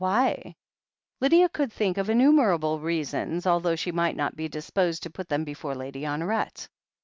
[0.01, 0.55] Why?
[1.19, 5.43] Lydia could think of innumerable reasons, although she might not be disposed to put them
[5.43, 6.67] before Lady Honoret.